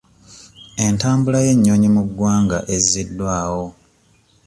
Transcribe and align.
Entambula 0.85 1.37
y'ennyonyi 1.45 1.89
mu 1.95 2.03
ggwanga 2.07 2.57
ezziddwawo. 2.75 3.65